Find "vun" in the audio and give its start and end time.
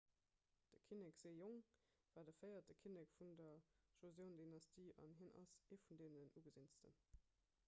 3.19-3.31, 5.85-6.01